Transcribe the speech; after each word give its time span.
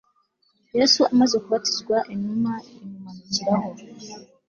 yesu 0.77 1.01
amaze 1.13 1.35
kubatizwa 1.43 1.97
inuma 2.13 2.53
imumanukiraho 2.83 3.71